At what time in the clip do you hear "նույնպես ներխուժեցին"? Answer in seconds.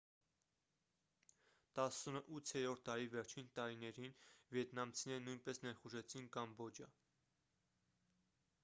5.29-6.29